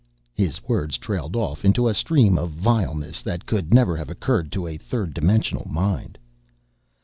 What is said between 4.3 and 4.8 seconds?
to a